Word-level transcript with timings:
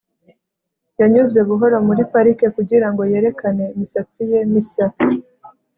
yanyuze 0.99 1.39
buhoro 1.47 1.77
muri 1.87 2.01
parike 2.11 2.45
kugirango 2.55 3.01
yerekane 3.11 3.65
imisatsi 3.75 4.19
ye 4.31 4.39
mishya 4.51 4.87